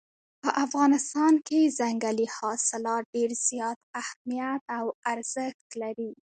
[0.41, 6.11] په افغانستان کې ځنګلي حاصلات ډېر زیات اهمیت او ارزښت لري.